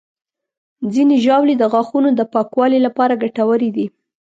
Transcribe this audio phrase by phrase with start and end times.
[0.93, 3.85] ځینې ژاولې د غاښونو د پاکوالي لپاره ګټورې دي.